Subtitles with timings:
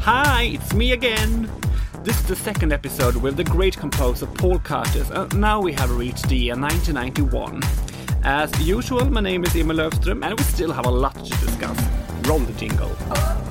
[0.00, 1.50] Hi, it's me again.
[2.02, 5.72] This is the second episode with the great composer Paul Curtis, and uh, now we
[5.74, 7.60] have reached the year 1991.
[8.22, 11.78] As usual, my name is Emil Löfström, and we still have a lot to discuss.
[12.22, 13.47] Roll the jingle.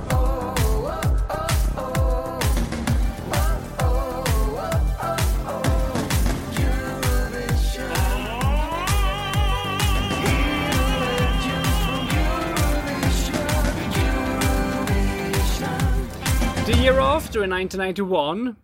[16.88, 18.55] Year after, in 1991,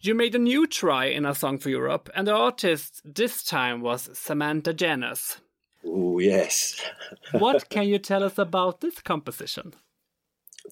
[0.00, 3.82] you made a new try in A Song for Europe, and the artist this time
[3.82, 5.38] was Samantha Janus.
[5.86, 6.80] Oh, yes.
[7.30, 9.74] What can you tell us about this composition?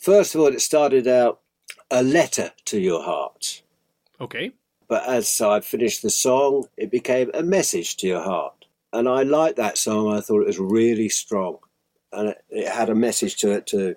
[0.00, 1.42] First of all, it started out
[1.92, 3.62] a letter to your heart.
[4.20, 4.50] Okay.
[4.88, 8.64] But as I finished the song, it became a message to your heart.
[8.92, 10.12] And I liked that song.
[10.12, 11.58] I thought it was really strong.
[12.12, 13.94] And it, it had a message to it too,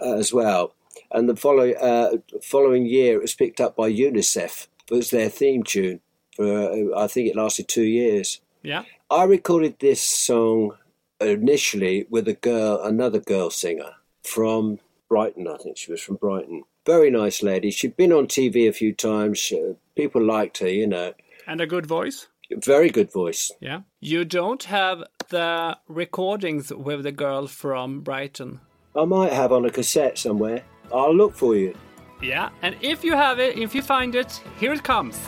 [0.00, 0.74] uh, as well.
[1.12, 4.68] And the following, uh, following year, it was picked up by UNICEF.
[4.90, 6.00] It was their theme tune
[6.36, 8.40] for, uh, I think it lasted two years.
[8.62, 8.84] Yeah.
[9.10, 10.76] I recorded this song
[11.20, 15.48] initially with a girl, another girl singer from Brighton.
[15.48, 16.64] I think she was from Brighton.
[16.86, 17.70] Very nice lady.
[17.70, 19.52] She'd been on TV a few times.
[19.52, 21.12] Uh, people liked her, you know.
[21.46, 22.28] And a good voice?
[22.50, 23.52] Very good voice.
[23.60, 23.80] Yeah.
[24.00, 28.60] You don't have the recordings with the girl from Brighton.
[28.96, 30.64] I might have on a cassette somewhere.
[30.92, 31.74] I'll look for you.
[32.22, 32.50] Yeah.
[32.62, 35.18] And if you have it, if you find it, here it comes.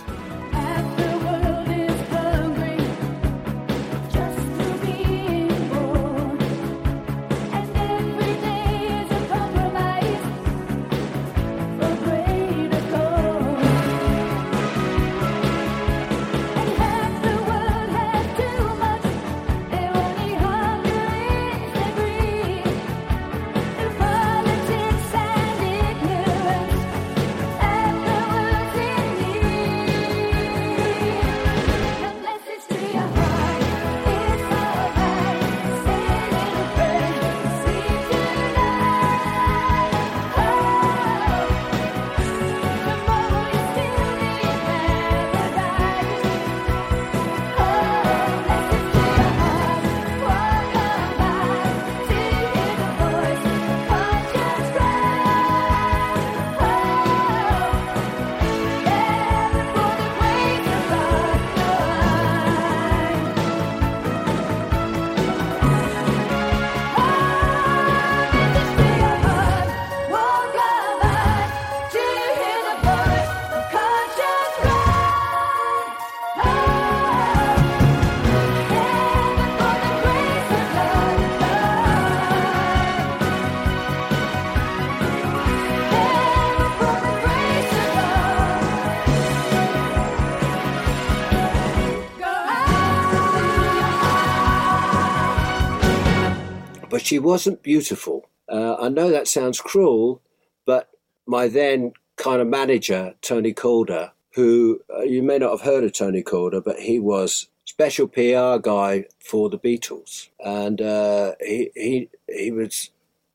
[97.02, 98.28] She wasn't beautiful.
[98.48, 100.20] Uh, I know that sounds cruel,
[100.66, 100.90] but
[101.26, 105.92] my then kind of manager, Tony Calder, who uh, you may not have heard of
[105.92, 112.08] Tony Calder, but he was special PR guy for the Beatles, and uh, he he
[112.28, 112.90] he was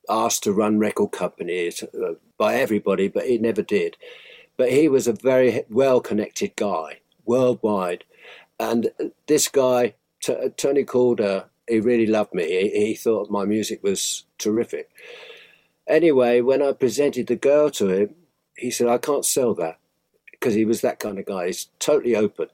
[0.10, 3.98] asked to run record companies uh, by everybody, but he never did.
[4.56, 8.04] But he was a very well connected guy worldwide,
[8.60, 8.92] and
[9.28, 12.46] this guy, T- Tony Calder, he really loved me.
[12.46, 14.90] He, he thought my music was terrific.
[15.88, 18.16] Anyway, when I presented the girl to him,
[18.56, 19.80] he said, I can't sell that
[20.32, 21.48] because he was that kind of guy.
[21.48, 22.48] He's totally open.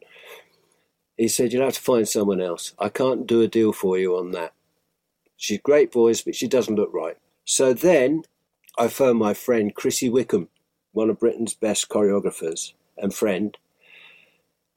[1.18, 2.74] He said, You'll have to find someone else.
[2.79, 4.53] I can't do a deal for you on that.
[5.38, 7.18] She's great voice, but she doesn't look right.
[7.45, 8.24] So then
[8.78, 10.50] I phoned my friend Chrissy Wickham,
[10.91, 13.57] one of Britain's best choreographers and friend.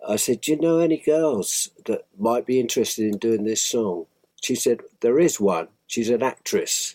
[0.07, 4.07] I said, Do you know any girls that might be interested in doing this song?
[4.47, 5.67] She said, There is one.
[5.89, 6.95] She's an actress.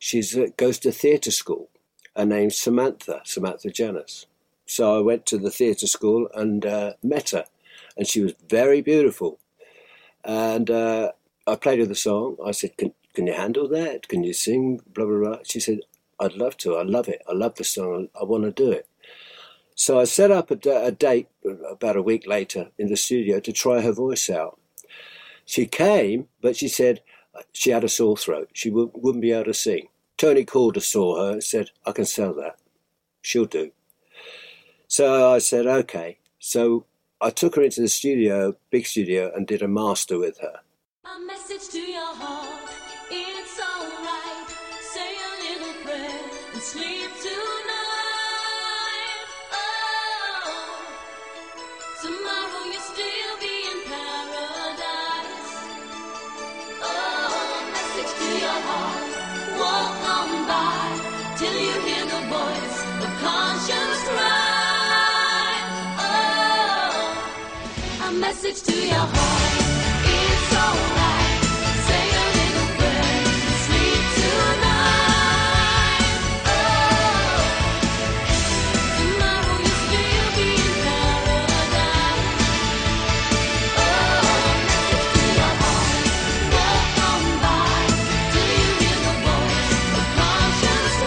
[0.00, 0.20] She
[0.56, 1.68] goes to theatre school.
[2.16, 4.26] Her name's Samantha, Samantha Janus.
[4.66, 7.44] So I went to the theatre school and uh, met her,
[7.96, 9.38] and she was very beautiful.
[10.24, 11.12] And uh,
[11.46, 12.36] I played her the song.
[12.44, 14.08] I said, can, can you handle that?
[14.08, 14.80] Can you sing?
[14.92, 15.38] Blah, blah, blah.
[15.44, 15.82] She said,
[16.18, 16.74] I'd love to.
[16.74, 17.22] I love it.
[17.28, 18.08] I love the song.
[18.16, 18.88] I, I want to do it.
[19.76, 21.28] So I set up a, a date
[21.70, 24.58] about a week later in the studio to try her voice out.
[25.48, 27.00] She came, but she said
[27.34, 28.50] uh, she had a sore throat.
[28.52, 29.88] She w- wouldn't be able to sing.
[30.18, 32.58] Tony Calder saw her and said, I can sell that.
[33.22, 33.70] She'll do.
[34.88, 36.18] So I said, okay.
[36.38, 36.84] So
[37.18, 40.60] I took her into the studio, big studio, and did a master with her.
[41.06, 42.70] A message to your heart,
[43.10, 44.50] it's alright.
[44.82, 46.20] Say a little prayer
[46.52, 47.07] and sleep
[68.40, 69.58] message to your heart.
[70.06, 71.42] It's alright.
[71.88, 72.70] Say a little.
[73.66, 76.06] Sleep tonight.
[76.46, 76.58] Oh,
[78.98, 82.30] tomorrow you'll be in paradise.
[83.74, 83.82] Oh,
[84.70, 85.98] message to your heart.
[86.54, 87.90] Walk on by.
[88.34, 91.02] Do you hear the voice of conscience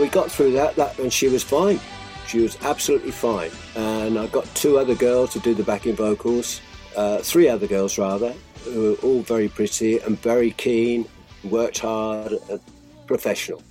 [0.00, 1.78] we got through that, that and she was fine.
[2.28, 3.50] She was absolutely fine.
[3.74, 6.60] And I got two other girls to do the backing vocals,
[6.94, 8.34] uh, three other girls rather,
[8.64, 11.06] who were all very pretty and very keen,
[11.44, 12.58] worked hard, uh,
[13.06, 13.62] professional.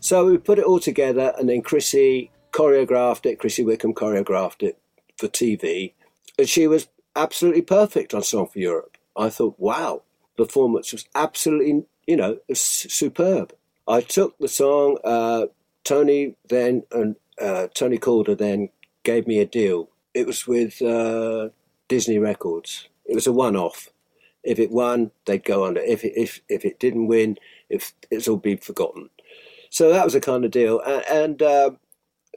[0.00, 3.38] So we put it all together, and then Chrissy choreographed it.
[3.38, 4.78] Chrissy Wickham choreographed it
[5.18, 5.92] for TV,
[6.38, 8.96] and she was absolutely perfect on Song for Europe.
[9.14, 10.02] I thought, wow,
[10.38, 13.52] performance was absolutely, you know, superb.
[13.86, 14.96] I took the song.
[15.04, 15.46] Uh,
[15.84, 18.68] Tony then and uh, Tony Calder then
[19.02, 19.88] gave me a deal.
[20.14, 21.50] It was with uh,
[21.88, 22.88] Disney Records.
[23.04, 23.88] It was a one-off.
[24.42, 25.80] If it won, they'd go under.
[25.80, 27.36] If it, if if it didn't win,
[27.68, 29.10] if it's all been forgotten.
[29.68, 30.80] So that was the kind of deal.
[30.80, 31.70] And, and uh,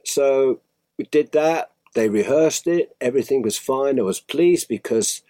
[0.04, 0.60] so
[0.98, 1.70] we did that.
[1.94, 2.96] They rehearsed it.
[3.00, 3.98] Everything was fine.
[3.98, 5.22] I was pleased because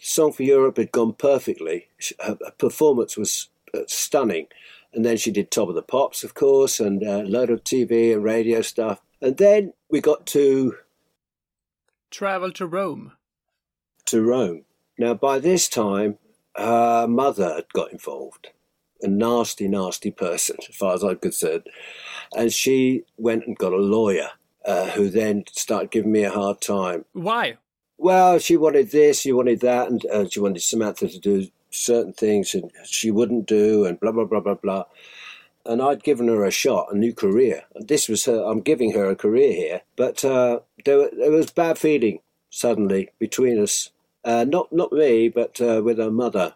[0.00, 1.88] Song for Europe had gone perfectly.
[2.20, 4.46] Her, her performance was uh, stunning.
[4.92, 8.12] And then she did Top of the Pops, of course, and a load of TV
[8.12, 9.00] and radio stuff.
[9.20, 10.76] And then we got to
[12.10, 13.12] Travel to Rome.
[14.06, 14.64] to Rome.
[14.98, 16.18] Now, by this time,
[16.56, 18.48] her mother had got involved.
[19.02, 21.66] A nasty, nasty person, as far as I'm concerned.
[22.36, 24.30] And she went and got a lawyer
[24.66, 27.04] uh, who then started giving me a hard time.
[27.12, 27.56] Why?
[27.96, 32.12] Well, she wanted this, she wanted that, and uh, she wanted Samantha to do certain
[32.12, 34.84] things and she wouldn't do, and blah, blah, blah, blah, blah.
[35.66, 37.64] And I'd given her a shot, a new career.
[37.74, 39.80] This was her, I'm giving her a career here.
[39.96, 42.20] But uh, there, there was bad feeling
[42.50, 43.90] suddenly between us.
[44.24, 46.54] Uh, not, not me, but uh, with her mother.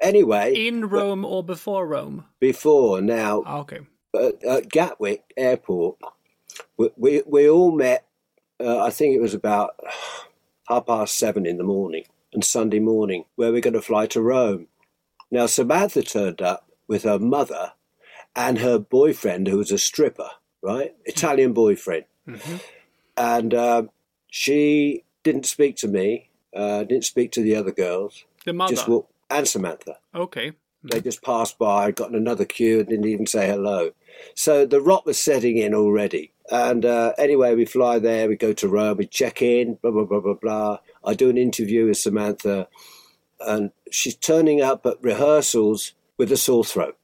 [0.00, 2.24] Anyway, In Rome or before Rome?
[2.40, 3.80] before now, Ah, Okay.
[4.14, 5.96] at, at Gatwick Airport,
[6.76, 8.06] we, we, we all met,
[8.60, 9.78] uh, I think it was about
[10.68, 12.04] half past seven in the morning
[12.36, 14.68] and Sunday morning, where we're going to fly to Rome.
[15.30, 17.72] Now, Samantha turned up with her mother
[18.36, 20.28] and her boyfriend, who was a stripper,
[20.62, 20.94] right?
[21.06, 22.04] Italian boyfriend.
[23.16, 23.90] And um,
[24.30, 28.74] she didn't speak to me, uh, didn't speak to the other girls, The mother.
[28.74, 29.96] just walked, and Samantha.
[30.14, 30.52] Okay.
[30.84, 33.92] They just passed by, got in another queue, and didn't even say hello.
[34.34, 36.32] So the rot was setting in already.
[36.50, 40.04] And uh, anyway, we fly there, we go to Rome, we check in, blah, blah,
[40.04, 40.78] blah, blah, blah.
[41.04, 42.68] I do an interview with Samantha,
[43.40, 46.96] and she's turning up at rehearsals with a sore throat.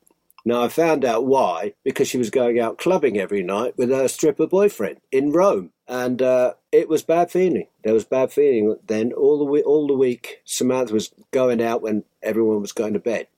[0.44, 4.08] Now, I found out why, because she was going out clubbing every night with her
[4.08, 5.70] stripper boyfriend in Rome.
[5.86, 7.68] And uh, it was bad feeling.
[7.84, 9.12] There was bad feeling then.
[9.12, 13.28] All the, all the week, Samantha was going out when everyone was going to bed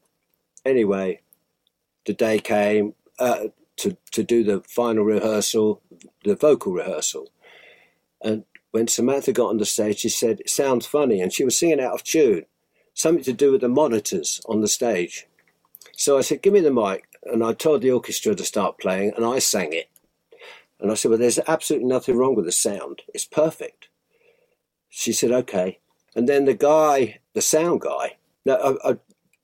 [0.65, 1.21] anyway,
[2.07, 5.83] the day came uh, to to do the final rehearsal,
[6.25, 7.31] the vocal rehearsal,
[8.21, 11.57] and when Samantha got on the stage, she said, "It sounds funny," and she was
[11.57, 12.47] singing out of tune,
[12.93, 15.27] something to do with the monitors on the stage.
[15.93, 19.13] So I said, "Give me the mic," and I told the orchestra to start playing,
[19.15, 19.89] and I sang it.
[20.81, 23.03] And I said, "Well, there's absolutely nothing wrong with the sound.
[23.15, 23.89] It's perfect."
[24.89, 25.79] She said, "Okay."
[26.17, 28.17] And then the guy, the sound guy.
[28.45, 28.99] Now, I, I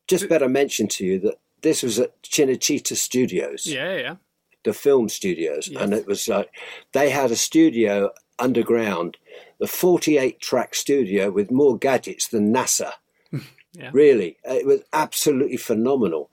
[0.07, 4.17] just better mention to you that this was at Cinecittà Studios, Yeah, yeah.
[4.65, 6.51] the film studios, and it was like
[6.93, 9.17] they had a studio underground,
[9.61, 12.93] a 48 track studio with more gadgets than NASA.
[13.73, 13.91] Yeah.
[13.93, 16.29] Really, it was absolutely phenomenal.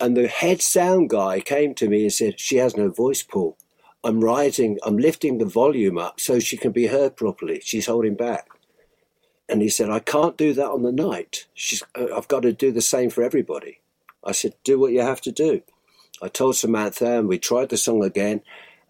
[0.00, 3.56] And the head sound guy came to me and said, She has no voice, Paul.
[4.02, 7.60] I'm writing, I'm lifting the volume up so she can be heard properly.
[7.62, 8.48] She's holding back.
[9.48, 11.46] And he said, I can't do that on the night.
[11.54, 13.78] She's, uh, I've got to do the same for everybody.
[14.24, 15.62] I said, Do what you have to do.
[16.22, 18.42] I told Samantha, and we tried the song again,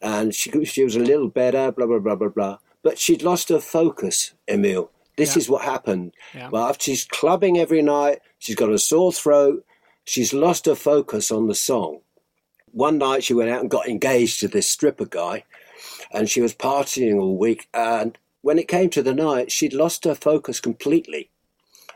[0.02, 2.58] and she, she was a little better, blah, blah, blah, blah, blah.
[2.82, 4.90] But she'd lost her focus, Emil.
[5.16, 5.40] This Yeah.
[5.40, 6.12] is what happened.
[6.34, 6.48] Yeah.
[6.48, 9.64] Well, after she's clubbing every night, she's got a sore throat,
[10.04, 12.00] she's lost her focus on the song.
[12.72, 15.44] One night she went out and got engaged to this stripper guy,
[16.12, 17.68] and she was partying all week.
[17.74, 21.28] And when it came to the night, she'd lost her focus completely,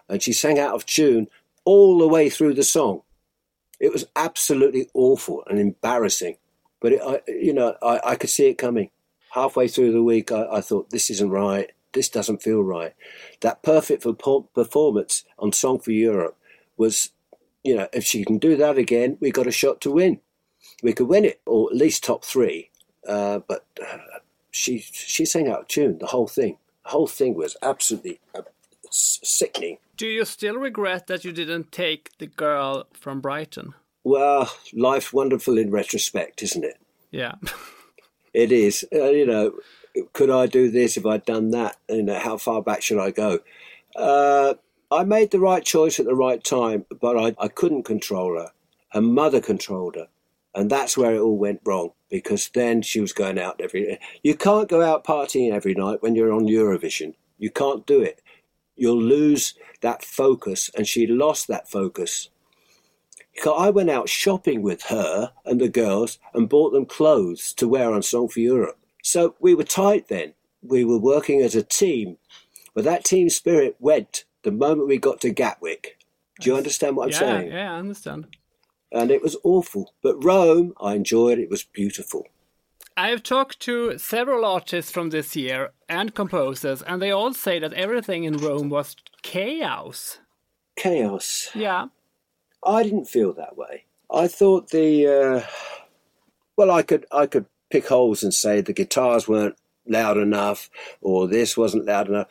[0.09, 1.29] and she sang out of tune
[1.65, 3.01] all the way through the song.
[3.81, 6.37] It was absolutely awful and embarrassing,
[6.81, 8.91] but it, I, you know, I, I could see it coming.
[9.33, 11.73] Halfway through the week, I, I thought this isn't right.
[11.93, 12.95] This doesn't feel right.
[13.41, 14.05] That perfect
[14.55, 16.37] performance on Song for Europe
[16.77, 17.11] was,
[17.65, 20.21] you know, if she can do that again, we got a shot to win.
[20.83, 22.71] we could win it, or at least top three.
[23.09, 23.99] Uh, but uh,
[24.51, 26.59] she she sang out of tune the whole thing.
[26.85, 28.21] The whole thing was absolutely.
[30.05, 33.73] Do you still regret that you didn't take the girl from Brighton?
[34.03, 36.79] Well, life's wonderful in retrospect, isn't it?
[37.11, 37.37] Yeah.
[38.35, 38.85] It is.
[38.93, 39.53] Uh, you know,
[40.13, 41.77] could I do this if I'd done that?
[41.89, 43.39] You know, how far back should I go?
[43.97, 44.55] Uh,
[44.91, 48.51] I made the right choice at the right time, but I, I couldn't control her.
[48.89, 50.09] Her mother controlled her.
[50.55, 53.99] And that's where it all went wrong because then she was going out every.
[54.23, 57.15] You can't go out partying every night when you're on Eurovision.
[57.39, 58.21] You can't do it.
[58.77, 62.31] You'll lose that focus, and she lost that focus.
[63.35, 67.69] Because I went out shopping with her and the girls and bought them clothes to
[67.69, 68.79] wear on Song for Europe.
[69.03, 70.35] So we were tight then.
[70.63, 72.17] We were working as a team.
[72.75, 75.99] But that team spirit went the moment we got to Gatwick.
[76.41, 77.53] Do you understand what I'm yeah, saying?
[77.53, 78.37] yeah, I understand.
[78.93, 79.95] And it was awful.
[80.03, 81.39] But Rome, I enjoyed.
[81.39, 82.27] It was beautiful.
[82.97, 87.73] I've talked to several artists from this year and composers, and they all say that
[87.73, 90.21] everything in Rome was chaos.
[90.77, 91.51] Chaos.
[91.55, 91.89] Yeah.
[92.65, 93.85] I didn't feel that way.
[94.13, 95.47] I thought the uh,
[96.57, 99.57] well, I could I could pick holes and say the guitars weren't
[99.89, 100.71] loud enough
[101.01, 102.29] or this wasn't loud enough,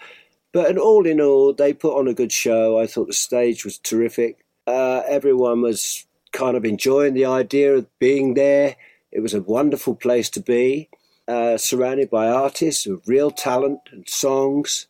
[0.53, 2.79] but in all in all, they put on a good show.
[2.79, 4.45] I thought the stage was terrific.
[4.65, 8.77] Uh, everyone was kind of enjoying the idea of being there.
[9.15, 10.89] It was a wonderful place to be,
[11.27, 14.87] uh, surrounded by artists of real talent and songs.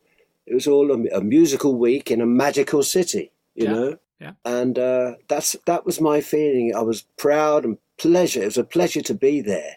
[0.47, 3.25] It was all a, a musical week in a magical city,
[3.55, 3.73] you Yeah.
[3.73, 3.89] know
[4.23, 4.33] Yeah.
[4.59, 6.73] and uh, that's that was my feeling.
[6.73, 8.41] I was proud and pleasure.
[8.43, 9.73] It was a pleasure to be there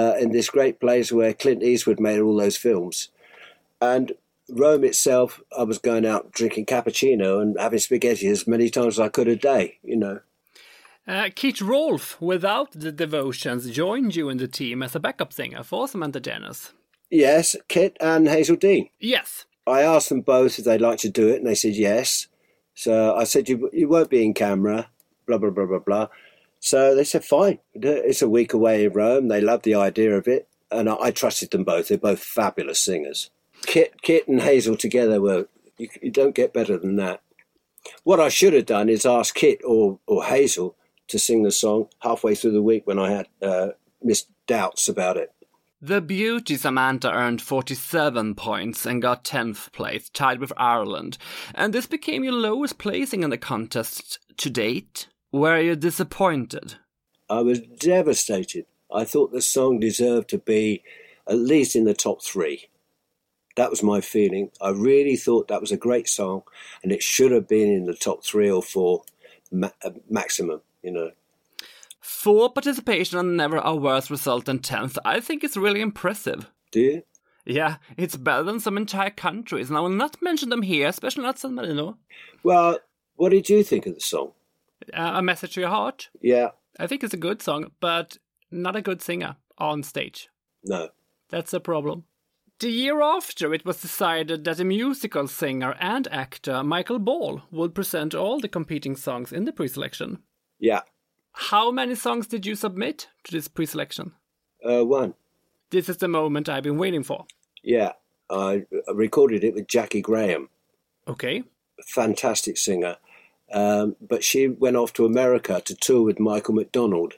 [0.00, 3.08] uh, in this great place where Clint Eastwood made all those films,
[3.80, 4.12] and
[4.48, 5.40] Rome itself.
[5.58, 9.28] I was going out drinking cappuccino and having spaghetti as many times as I could
[9.28, 9.78] a day.
[9.82, 10.20] You know,
[11.10, 15.64] Uh, Keith Rolfe, without the devotions, joined you in the team as a backup singer
[15.64, 16.72] for Samantha Janus.
[17.10, 18.90] yes, Kit and Hazell Dean.
[19.00, 19.44] Yes.
[19.66, 22.28] I asked them both if they'd like to do it, and they said yes.
[22.74, 24.88] So I said, "You you won't be in camera."
[25.26, 26.06] Blah blah blah blah blah.
[26.60, 29.26] So they said, "Fine." It's a week away in Rome.
[29.26, 31.88] They loved the idea of it, and I, I trusted them both.
[31.88, 33.30] They're both fabulous singers.
[33.66, 37.20] Kit Kit and Hazell together were you, you don't get better than that.
[38.04, 40.74] What I should have done is ask Kit or or Hazell
[41.10, 43.68] to sing the song halfway through the week when I had uh,
[44.02, 45.32] missed doubts about it.
[45.82, 51.16] The beauty Samantha earned 47 points and got 10th place, tied with Ireland.
[51.54, 55.08] And this became your lowest placing in the contest to date.
[55.32, 56.74] Were you disappointed?
[57.30, 58.66] I was devastated.
[58.92, 60.82] I thought the song deserved to be
[61.26, 62.68] at least in the top three.
[63.56, 64.50] That was my feeling.
[64.60, 66.42] I really thought that was a great song,
[66.82, 69.04] and it should have been in the top three or four
[69.50, 70.60] ma- uh, maximum.
[70.82, 71.10] You know,
[72.00, 74.96] Four participation and never a worse result than 10th.
[75.04, 76.50] I think it's really impressive.
[76.70, 77.02] do you?
[77.46, 81.22] Yeah, it's better than some entire countries, and I will not mention them here, especially
[81.24, 81.96] not San Marino.
[82.42, 82.78] Well,
[83.16, 84.32] what did you think of the song?
[84.94, 86.10] Uh, a message to your heart.
[86.20, 88.18] Yeah, I think it's a good song, but
[88.50, 90.28] not a good singer on stage.
[90.64, 90.88] no.
[91.30, 92.04] That's a problem.
[92.58, 97.72] The year after, it was decided that a musical singer and actor, Michael Ball, would
[97.72, 100.18] present all the competing songs in the pre-selection.
[100.60, 100.82] Yeah,
[101.32, 104.12] How many songs did you submit to this pre-selection?
[104.64, 105.14] uh, one.
[105.70, 107.24] This is the moment I've been waiting for.
[107.62, 107.92] Yeah,
[108.28, 110.48] I recorded it with Jackie Graham.
[111.08, 111.44] Okay.
[111.86, 112.96] fantastic singer.
[113.52, 117.14] Um, but she went off to America to tour with Michael McDonald.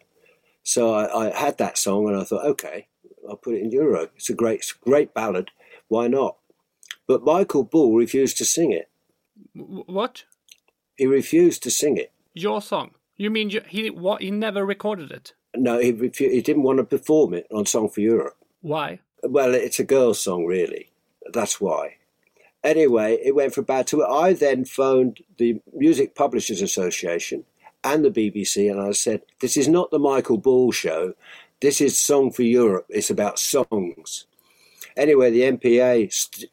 [0.63, 2.87] So I, I had that song and I thought, okay,
[3.29, 4.09] I'll put it in Euro.
[4.17, 5.51] It's a great, it's a great ballad.
[5.89, 6.37] Why not?
[7.09, 8.89] But Michael Ball refused to sing it.
[9.55, 10.25] What?
[10.97, 12.13] He refused to sing it.
[12.35, 12.93] Your song?
[13.23, 14.21] You mean you, he what?
[14.21, 15.33] He never recorded it?
[15.55, 18.37] No, he, he didn't want to perform it on Song for Europe.
[18.62, 18.99] Why?
[19.23, 20.91] Well, it's a girl's song, really.
[21.33, 21.99] That's why.
[22.64, 24.11] Anyway, it went for bad tour.
[24.11, 27.45] I then phoned the Music Publishers Association
[27.85, 31.14] and the BBC, and I said, "This is not the Michael Ball show.
[31.61, 32.87] This is Song for Europe.
[32.88, 34.26] It's about songs."
[34.97, 36.50] Anyway, the MPA st-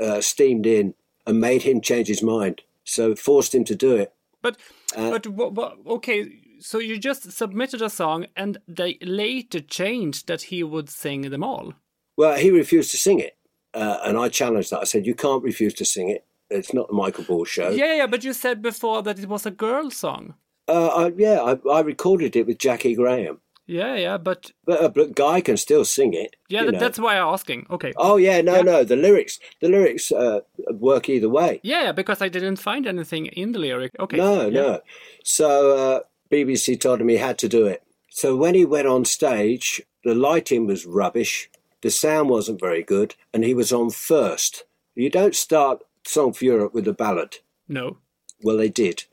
[0.00, 0.94] uh, steamed in
[1.28, 4.12] and made him change his mind, so forced him to do it.
[4.42, 4.56] But
[4.96, 5.18] Uh,
[5.50, 5.76] but?
[5.86, 11.22] Okay, so you just submitted a song, and they later changed that he would sing
[11.30, 11.74] them all.
[12.16, 13.36] Well, he refused to sing it,
[13.74, 14.80] uh, and I challenged that.
[14.80, 16.24] I said, "You can't refuse to sing it.
[16.50, 19.46] It's not the Michael Ball show." Yeah, yeah, but you said before that it was
[19.46, 20.34] a girl song.
[20.66, 23.40] Uh, I, yeah, I, I recorded it with Jackie Graham.
[23.70, 26.36] Yeah, yeah, but But a but guy can still sing it.
[26.48, 26.78] yeah, you that, know.
[26.78, 27.66] that's why I'm asking.
[27.70, 27.92] Okay.
[27.98, 28.62] Oh yeah, no, Yeah.
[28.62, 28.82] no.
[28.84, 30.40] The lyrics, the lyrics uh,
[30.72, 31.60] work either way.
[31.62, 33.92] Yeah, yeah, because I didn't find anything in the lyric.
[34.00, 34.16] Okay.
[34.16, 34.60] No, yeah.
[34.60, 34.80] no.
[35.22, 37.82] So uh, BBC told him he had to do it.
[38.08, 41.50] So when he went on stage, the lighting was rubbish,
[41.82, 44.64] the sound wasn't very good, and he was on first.
[44.94, 47.36] You don't start Song for Europe with a ballad.
[47.68, 47.98] No.
[48.42, 49.04] Well, they did,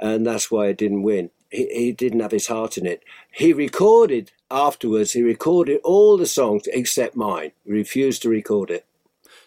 [0.00, 1.30] and that's why it didn't win.
[1.52, 3.04] He, he didn't have his heart in it.
[3.30, 5.12] He recorded afterwards.
[5.12, 7.52] He recorded all the songs except mine.
[7.64, 8.86] He refused to record it.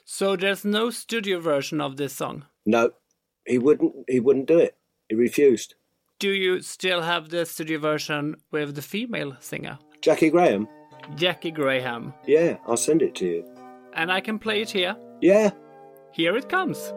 [0.05, 2.45] So there's no studio version of this song.
[2.65, 2.91] No,
[3.45, 3.93] he wouldn't.
[4.07, 4.75] He wouldn't do it.
[5.09, 5.73] He refused.
[6.19, 10.67] Do you still have the studio version with the female singer, Jackie Graham.
[11.15, 12.13] Jackie Graham?
[12.25, 13.45] Yeah, I'll send it to you.
[13.93, 14.95] And I can play it here.
[15.21, 15.51] Yeah,
[16.13, 16.93] Here it comes.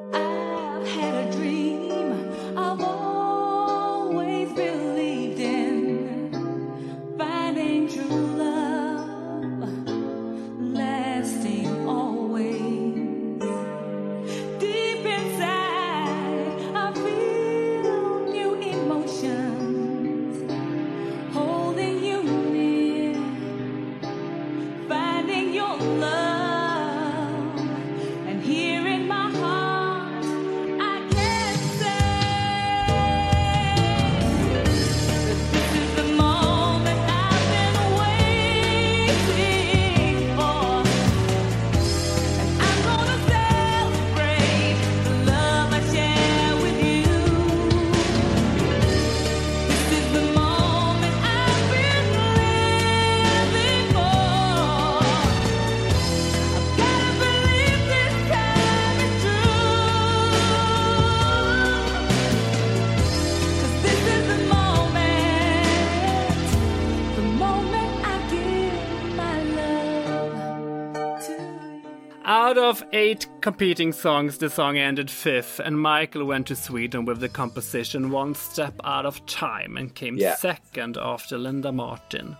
[72.93, 78.11] Eight competing songs, the song ended fifth, and Michael went to Sweden with the composition
[78.11, 80.37] One Step Out of Time and came Yeah.
[80.37, 82.37] second after Linda Martin.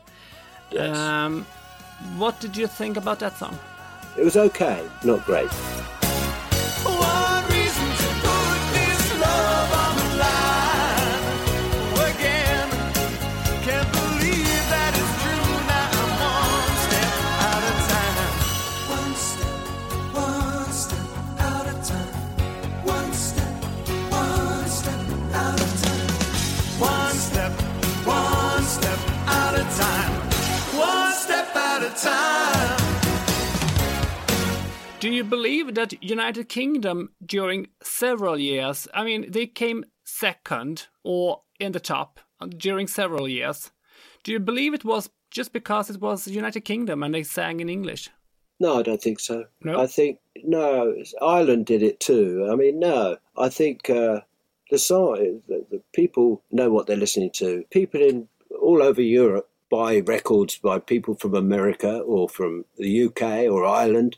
[0.71, 0.97] yes.
[0.97, 1.47] Um,
[2.17, 3.59] what did you think about that song?
[4.17, 5.49] it was okay, not great.
[6.85, 7.38] One
[35.01, 41.43] Do you believe that United Kingdom during several years, I mean, they came second or
[41.61, 42.19] in the top
[42.57, 43.71] during several years.
[44.25, 47.69] Do you believe it was just because it was United Kingdom and they sang in
[47.69, 48.11] English?
[48.61, 49.45] No, I don't think so.
[49.63, 49.81] No?
[49.81, 50.95] I think no.
[51.23, 52.49] Ireland did it too.
[52.51, 53.19] I mean, no.
[53.37, 54.23] I think uh,
[54.71, 57.65] the song, the, the people know what they're listening to.
[57.71, 58.29] People in
[58.61, 64.17] all over Europe buy records by people from America or from the UK or Ireland,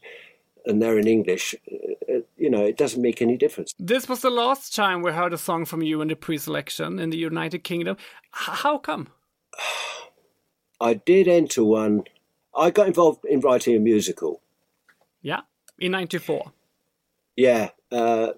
[0.70, 1.54] and they're in English.
[1.54, 3.74] Uh, You know, it doesn't make any difference.
[3.78, 7.10] This was the last time we heard a song from you in the pre-selection in
[7.10, 7.96] the United Kingdom.
[8.30, 9.08] How come?
[10.80, 12.04] I did enter one.
[12.56, 14.40] I got involved in writing a musical.
[15.22, 15.42] Yeah,
[15.78, 16.52] in '94.
[17.36, 18.28] Yeah, uh,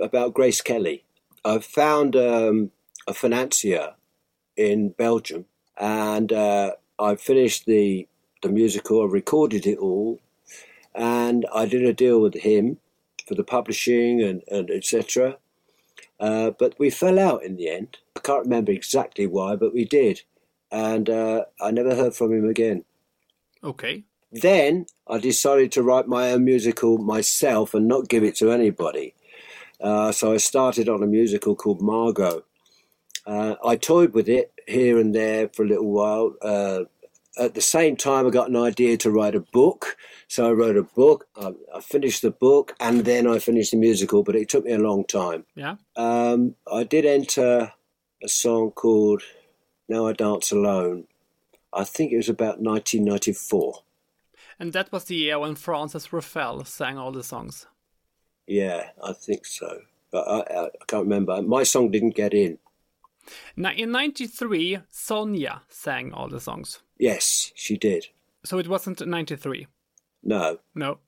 [0.00, 1.04] about Grace Kelly.
[1.44, 2.70] I found um,
[3.08, 3.94] a financier
[4.56, 5.46] in Belgium,
[5.78, 8.06] and uh, I finished the
[8.42, 9.02] the musical.
[9.02, 10.20] I recorded it all,
[10.94, 12.78] and I did a deal with him
[13.26, 15.38] for the publishing and, and etc.
[16.20, 17.98] Uh, but we fell out in the end.
[18.16, 20.22] I can't remember exactly why, but we did,
[20.70, 22.84] and uh, I never heard from him again.
[23.62, 24.04] Okay.
[24.30, 29.14] Then I decided to write my own musical myself and not give it to anybody.
[29.80, 32.44] Uh, so I started on a musical called Margot.
[33.26, 36.34] Uh, I toyed with it here and there for a little while.
[37.36, 39.96] At the same time, I got an idea to write a book.
[40.28, 41.26] So I wrote a book.
[41.36, 44.72] I, I finished the book and then I finished the musical, but it took me
[44.72, 45.44] a long time.
[45.54, 45.76] Yeah.
[45.96, 47.72] Um, I did enter
[48.22, 49.22] a song called
[49.88, 51.04] Now I Dance Alone.
[51.72, 53.82] I think it was about 1994.
[54.58, 57.66] And that was the year when Frances Ruffelle sang all the songs.
[58.46, 59.80] Yeah, I think so.
[60.10, 61.42] But I, I can't remember.
[61.42, 62.58] My song didn't get in.
[63.56, 66.80] Now, in '93, Sonia sang all the songs.
[66.98, 68.06] Yes, she did.
[68.44, 69.66] So it wasn't '93.
[70.22, 70.58] No.
[70.74, 70.98] No.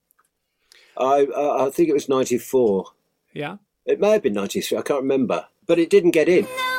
[0.96, 2.86] I, I, I think it was 94.
[3.32, 3.56] Yeah.
[3.84, 4.78] It may have been 93.
[4.78, 5.46] I can't remember.
[5.66, 6.44] But it didn't get in.
[6.44, 6.75] Now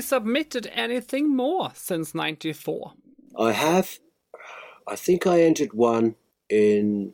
[0.00, 2.92] submitted anything more since 94?
[3.38, 3.98] I have.
[4.86, 6.14] I think I entered one
[6.48, 7.12] in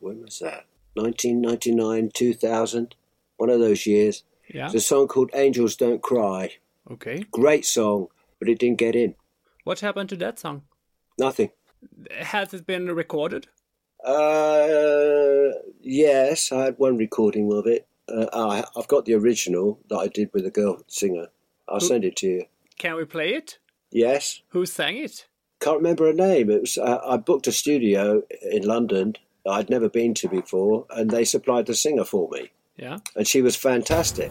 [0.00, 0.66] when was that?
[0.94, 2.94] 1999, 2000,
[3.36, 4.24] one of those years.
[4.52, 4.66] Yeah.
[4.66, 6.56] It's a song called "Angels Don't Cry."
[6.90, 7.24] Okay.
[7.30, 8.08] Great song,
[8.38, 9.14] but it didn't get in.
[9.64, 10.62] What happened to that song?
[11.18, 11.50] Nothing.
[12.10, 13.48] Has it been recorded?
[14.04, 17.86] Uh, yes, I had one recording of it.
[18.08, 21.26] Uh, I, I've got the original that I did with a girl singer.
[21.70, 22.44] I'll send it to you.
[22.78, 23.58] Can we play it?
[23.90, 25.26] Yes, Who sang it?
[25.60, 26.50] can't remember her name.
[26.50, 29.16] It was uh, I booked a studio in London
[29.48, 32.98] I'd never been to before, and they supplied the singer for me, Yeah.
[33.16, 34.30] and she was fantastic.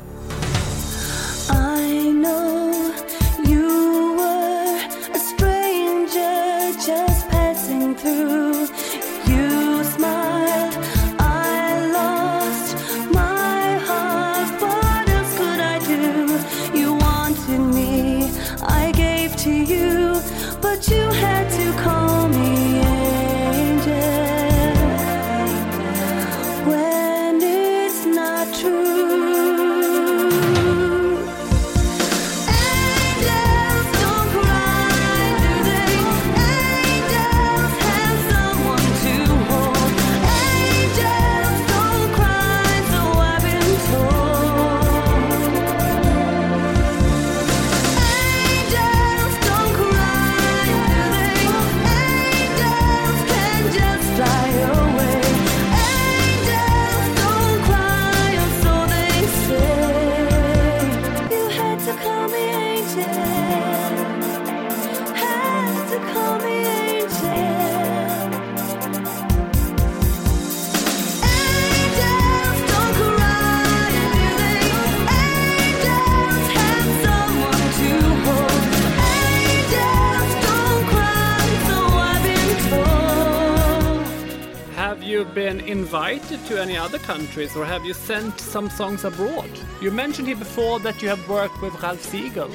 [86.47, 89.49] To any other countries or have you sent some songs abroad?
[89.81, 92.49] You mentioned here before that you have worked with Ralph Siegel.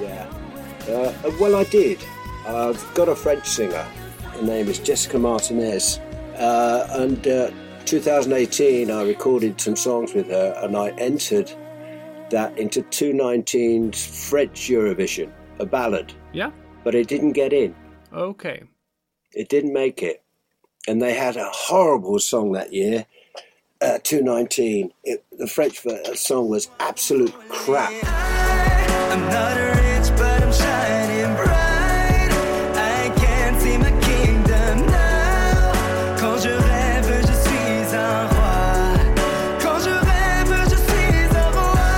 [0.00, 0.26] Yeah.
[0.88, 2.04] Uh, well, I did.
[2.44, 3.86] I've got a French singer.
[4.34, 5.98] Her name is Jessica Martinez.
[6.38, 7.50] Uh, and uh,
[7.84, 11.52] 2018, I recorded some songs with her, and I entered
[12.30, 16.12] that into 219's French Eurovision, a ballad.
[16.32, 16.50] Yeah?
[16.82, 17.76] But it didn't get in.
[18.12, 18.64] Okay.
[19.32, 20.24] It didn't make it.
[20.88, 23.06] And they had a horrible song that year,
[23.82, 24.92] uh, 219.
[25.04, 27.92] It, the French song was absolute crap.
[29.12, 32.30] I'm not rich, but I'm shining bright.
[32.76, 36.16] I can't see my kingdom now.
[36.18, 39.60] Quand je rêve, je suis un roi.
[39.60, 41.88] Quand je rêve, je suis un roi.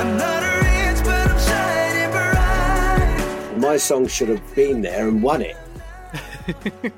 [0.00, 3.58] I'm not rich, but I'm shining bright.
[3.58, 5.56] My song should have been there and won it.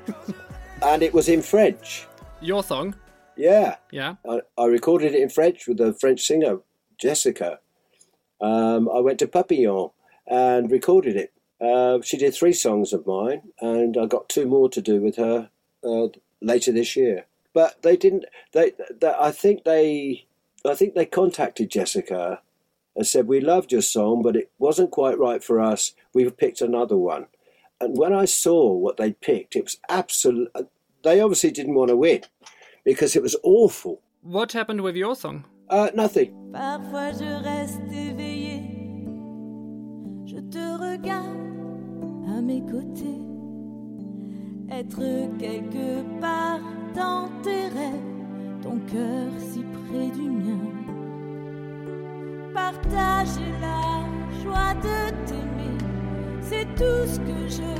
[0.81, 2.07] and it was in French.
[2.41, 2.95] Your song?
[3.39, 3.77] Yeah.
[3.89, 4.15] Yeah.
[4.29, 6.59] I, I recorded it in French with a French singer,
[6.99, 7.59] Jessica.
[8.41, 9.91] Um, I went to Papillon
[10.27, 11.31] and recorded it.
[11.61, 15.15] Uh, she did three songs of mine, and I got two more to do with
[15.15, 15.49] her
[15.85, 16.07] uh,
[16.41, 17.27] later this year.
[17.53, 18.25] But they didn't.
[18.51, 20.25] They, they, I think they,
[20.65, 22.41] I think they contacted Jessica
[22.93, 25.93] and said we loved your song, but it wasn't quite right for us.
[26.13, 27.27] We've picked another one.
[27.79, 30.51] And when I saw what they picked, it was absolute.
[31.03, 32.23] They obviously didn't want to win
[32.89, 34.01] because it was awful.
[34.23, 35.45] What happened with your song?
[35.69, 36.33] Uh, nothing.
[36.51, 38.63] Parfois je reste éveillé,
[40.25, 41.37] je te regarde
[42.35, 43.21] à mes côtés,
[44.71, 45.03] être
[45.37, 46.61] quelque part
[46.95, 50.65] dans tes rêves, ton cœur si près du mien.
[52.55, 54.03] Partager la
[54.41, 55.77] joie de t'aimer,
[56.41, 57.71] c'est tout ce que je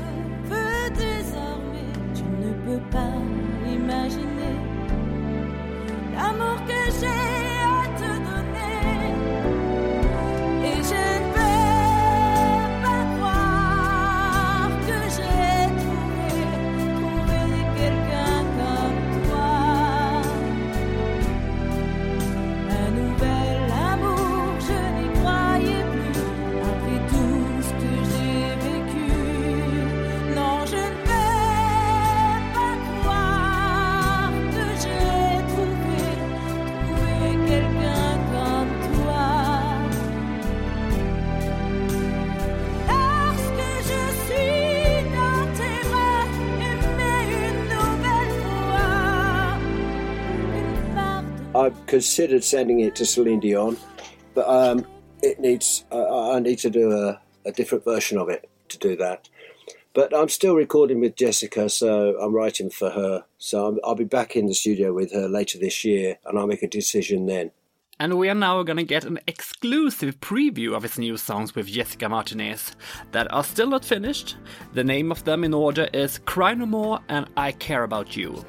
[0.50, 1.92] veux désormais.
[2.14, 3.16] Tu ne peux pas
[3.68, 4.69] imaginer
[6.20, 7.49] l'amour que j'ai
[51.90, 53.76] considered sending it to Celine Dion,
[54.32, 54.86] but um,
[55.22, 55.84] it needs.
[55.90, 59.28] Uh, I need to do a, a different version of it to do that.
[59.92, 63.24] But I'm still recording with Jessica, so I'm writing for her.
[63.38, 66.46] So I'm, I'll be back in the studio with her later this year, and I'll
[66.46, 67.50] make a decision then.
[67.98, 72.08] And we are now gonna get an exclusive preview of his new songs with Jessica
[72.08, 72.76] Martinez
[73.10, 74.36] that are still not finished.
[74.74, 78.44] The name of them in order is Cry No More and I Care About You.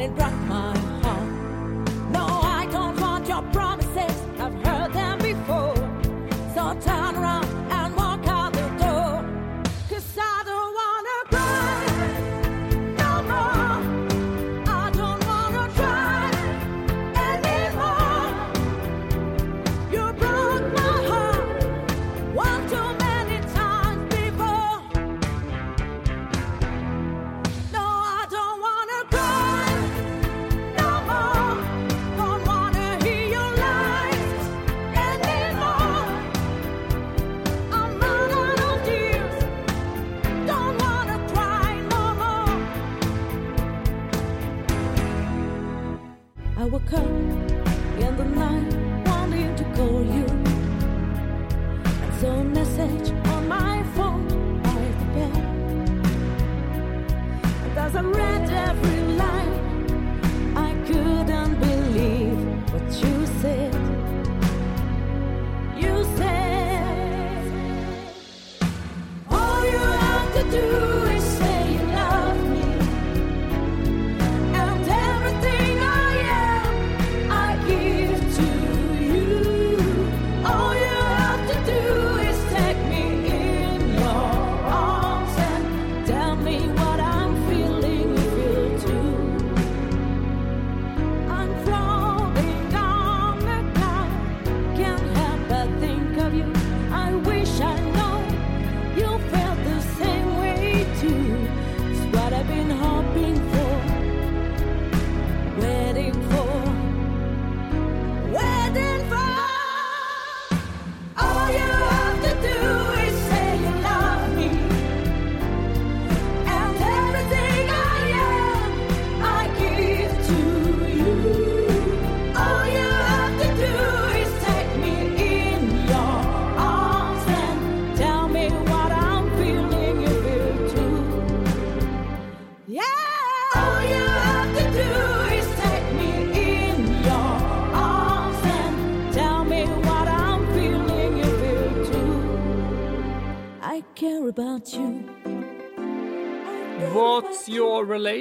[0.00, 0.39] And it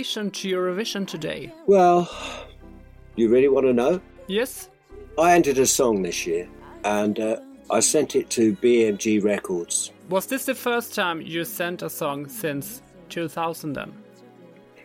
[0.09, 1.53] relation to Eurovision today?
[1.67, 2.09] Well,
[3.15, 4.01] you really want to know?
[4.27, 4.69] Yes?
[5.19, 6.49] I entered a song this year,
[6.83, 9.91] and uh, I sent it to BMG Records.
[10.09, 13.93] Was this the first time you sent a song since 2000 then?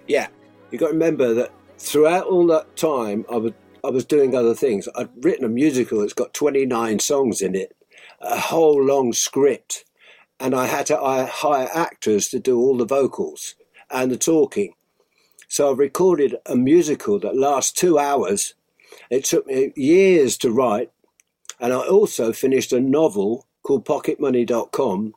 [0.08, 0.28] Yeah,
[0.70, 4.54] You've got to remember that throughout all that time, I was I was doing other
[4.54, 4.88] things.
[4.96, 7.76] I'd written a musical that's got 29 songs in it,
[8.20, 9.84] a whole long script,
[10.40, 13.54] and I had to I hire actors to do all the vocals
[13.90, 14.74] and the talking.
[15.54, 18.54] So I've recorded a musical that lasts two hours.
[19.08, 20.90] It took me years to write,
[21.60, 25.14] and I also finished a novel called PocketMoney.com,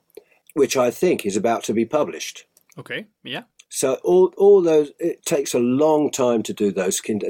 [0.53, 2.45] which I think is about to be published.
[2.77, 3.45] Okay, yeah.
[3.69, 7.01] So all all those it takes a long time to do those.
[7.01, 7.23] kind-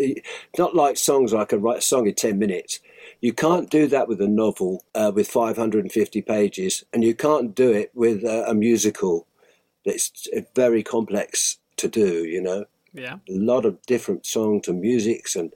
[0.58, 2.82] Not like songs where I can write a song in ten minutes.
[3.22, 7.72] You can't do that with a novel uh, with 550 pages, and you can't do
[7.72, 9.28] it with uh, a musical
[9.86, 12.26] that's very complex to do.
[12.26, 12.65] You know,
[12.98, 13.18] Yeah.
[13.30, 15.54] a lot of different songs and musics and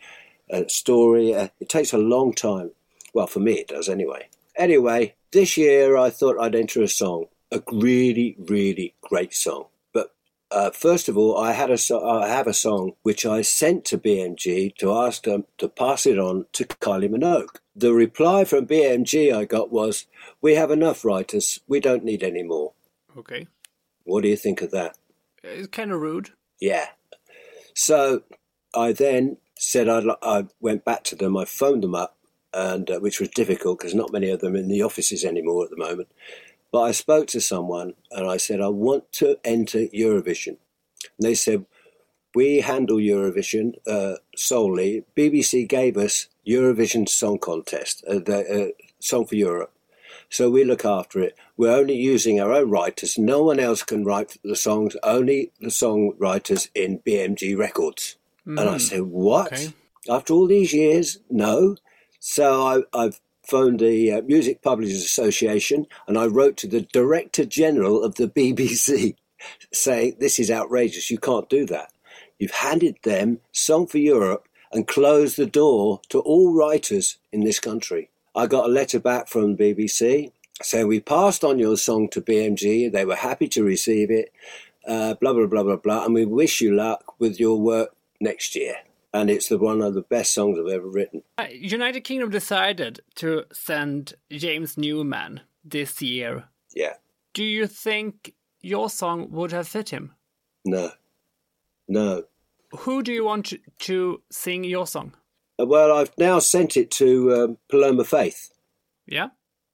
[0.54, 1.34] uh, story.
[1.36, 2.72] Uh, it takes a long time.
[3.14, 4.28] Well, for me, it does anyway.
[4.56, 9.66] Anyway, this year I thought I'd enter a song, a really, really great song.
[9.94, 10.14] But
[10.52, 13.86] uh, first of all, I had a so- I have a song which I sent
[13.86, 17.58] to BMG to ask them to pass it on to Kylie Minogue.
[17.76, 20.06] The reply from BMG I got was,
[20.42, 21.60] "We have enough writers.
[21.68, 22.74] We don't need any more."
[23.18, 23.48] Okay.
[24.04, 24.98] What do you think of that?
[25.44, 26.32] It's kind of rude.
[26.60, 26.88] Yeah.
[27.76, 28.24] So
[28.76, 31.38] I then said I'd, I went back to them.
[31.38, 32.18] I phoned them up,
[32.54, 35.70] and uh, which was difficult because not many of them in the offices anymore at
[35.70, 36.10] the moment.
[36.72, 40.58] But I spoke to someone and I said I want to enter Eurovision.
[41.18, 41.66] And they said,
[42.34, 45.04] we handle Eurovision uh, solely.
[45.18, 49.74] BBC gave us Eurovision Song Contest, uh, the uh, Song for Europe.
[50.32, 51.38] So we look after it.
[51.58, 53.18] We're only using our own writers.
[53.18, 58.16] No one else can write the songs, only the songwriters in BMG Records.
[58.46, 59.52] And I said, What?
[59.52, 59.74] Okay.
[60.10, 61.20] After all these years?
[61.30, 61.76] No.
[62.20, 67.44] So I, I've phoned the uh, Music Publishers Association and I wrote to the Director
[67.44, 69.16] General of the BBC
[69.74, 71.12] saying, This is outrageous.
[71.12, 71.92] You can't do that.
[72.40, 77.60] You've handed them Song for Europe and closed the door to all writers in this
[77.60, 78.10] country.
[78.36, 82.92] I got a letter back from BBC saying, We passed on your song to BMG.
[82.92, 84.32] They were happy to receive it,
[84.88, 86.06] uh, blah, blah, blah, blah, blah.
[86.06, 88.76] And we wish you luck with your work next year.
[89.14, 91.24] And it's the one of the best songs I've ever written.
[91.38, 96.46] Uh, United Kingdom decided to send James Newman this year.
[96.74, 96.94] Yeah.
[97.34, 100.14] Do you think your song would have fit him?
[100.64, 100.92] No.
[101.90, 102.24] No.
[102.72, 105.14] Who do you want to, to sing your song?
[105.62, 108.52] Uh, Well, I've now sent it to um, Paloma Faith.
[109.06, 109.30] Yeah.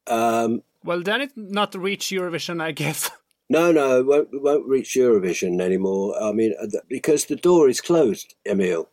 [0.08, 3.10] Um, Well, then it not reach Eurovision, I guess.
[3.50, 6.16] no, no, it won't, it won't reach Eurovision anymore.
[6.22, 8.90] I mean, uh, because the door is closed, Emil.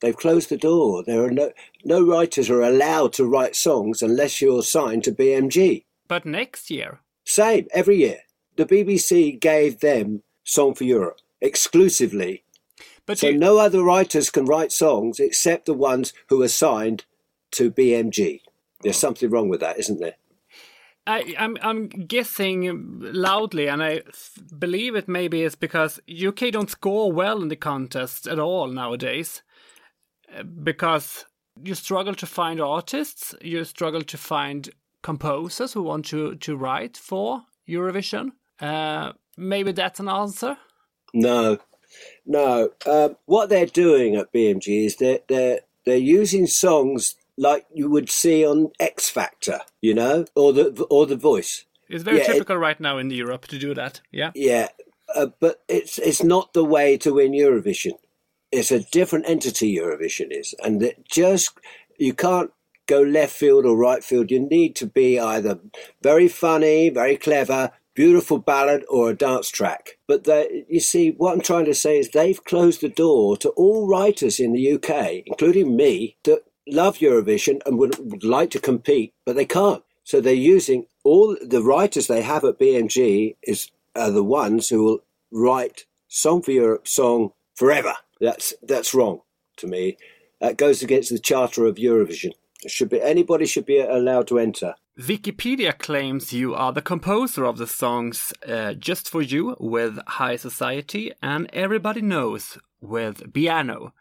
[0.00, 1.02] They've closed the door.
[1.02, 1.50] There are no
[1.84, 5.84] no writers are allowed to write songs unless you're signed to BMG.
[6.06, 8.20] But next year, Same every year.
[8.56, 12.44] The BBC gave them Song for Europe exclusively.
[13.08, 17.06] But So you, no other writers can write songs except the ones who are signed
[17.52, 18.42] to BMG.
[18.82, 20.16] There's something wrong with that, isn't there?
[21.06, 24.02] I, I'm I'm guessing loudly, and I
[24.58, 29.42] believe it maybe is because UK don't score well in the contest at all nowadays,
[30.36, 31.24] Uh, because
[31.64, 34.68] you struggle to find artists, you struggle to find
[35.02, 38.32] composers who want to to write for Eurovision.
[38.60, 40.58] Uh, maybe that's an answer.
[41.14, 41.58] No,
[42.26, 42.70] no.
[42.86, 48.10] Um, what they're doing at BMG is they're they're they're using songs like you would
[48.10, 51.64] see on X Factor, you know, or the or the Voice.
[51.88, 54.00] It's very Yeah, it- typical right now in Europe to do that.
[54.12, 54.30] Yeah.
[54.34, 54.68] Yeah,
[55.14, 57.92] uh, but it's it's not the way to win Eurovision.
[58.52, 59.76] It's a different entity.
[59.76, 61.58] Eurovision is, and it just
[61.98, 62.50] you can't
[62.86, 64.30] go left field or right field.
[64.30, 65.60] You need to be either
[66.02, 69.98] very funny, very clever, beautiful ballad, or a dance track.
[70.06, 70.24] But
[70.68, 74.38] you see, what I'm trying to say is they've closed the door to all writers
[74.38, 79.34] in the UK, including me, that love Eurovision and would, would like to compete, but
[79.34, 79.82] they can't.
[80.04, 84.84] So they're using all the writers they have at BMG is are the ones who
[84.84, 85.00] will
[85.32, 87.94] write Song for Europe song forever.
[88.20, 89.22] That's that's wrong
[89.56, 89.96] to me.
[90.40, 92.30] That goes against the charter of Eurovision.
[92.68, 94.76] Should be anybody should be allowed to enter.
[94.98, 100.34] Wikipedia claims you are the composer of the songs uh, Just For You with High
[100.34, 103.94] Society and Everybody Knows with Piano.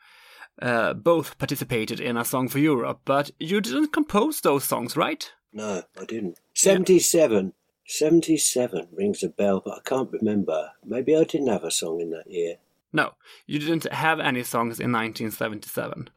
[0.60, 5.32] Uh, both participated in A Song for Europe, but you didn't compose those songs, right?
[5.54, 6.40] No, I didn't.
[6.56, 7.54] 77.
[7.86, 10.72] 77 rings a bell, but I can't remember.
[10.84, 12.56] Maybe I didn't have a song in that year.
[12.92, 13.14] No,
[13.46, 16.10] you didn't have any songs in 1977.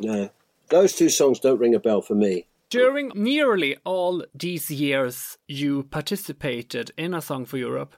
[0.00, 0.30] No.
[0.68, 2.46] Those two songs don't ring a bell for me.
[2.70, 7.94] During nearly all these years you participated in A Song for Europe,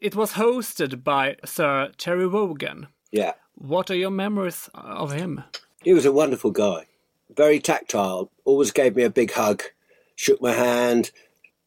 [0.00, 2.86] it was hosted by Sir Terry Wogan.
[3.12, 3.32] Yeah.
[3.56, 5.44] What are your memories of him?
[5.82, 6.86] He was a wonderful guy,
[7.36, 9.62] very tactile, always gave me a big hug,
[10.16, 11.10] shook my hand.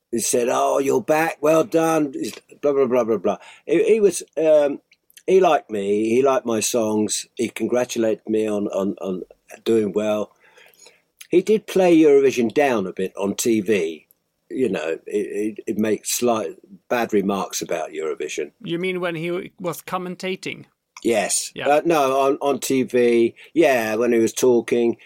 [0.09, 2.13] He said, Oh, you're back, well done,
[2.61, 3.37] blah, blah, blah, blah, blah.
[3.67, 4.81] He, he was, um,
[5.27, 9.23] he liked me, he liked my songs, he congratulated me on, on, on
[9.63, 10.31] doing well.
[11.33, 14.05] He did play Eurovision down a bit on TV.
[14.51, 16.51] You know, it, it, it makes slight
[16.89, 18.51] bad remarks about Eurovision.
[18.61, 20.65] You mean when he was commentating?
[21.01, 21.51] Yes.
[21.55, 21.67] Yeah.
[21.69, 24.97] Uh, no, on, on TV, yeah, when he was talking,